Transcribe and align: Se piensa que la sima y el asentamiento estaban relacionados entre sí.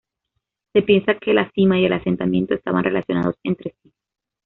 Se 0.73 0.81
piensa 0.81 1.13
que 1.13 1.31
la 1.31 1.51
sima 1.51 1.77
y 1.79 1.85
el 1.85 1.93
asentamiento 1.93 2.55
estaban 2.55 2.83
relacionados 2.83 3.35
entre 3.43 3.75
sí. 3.83 3.93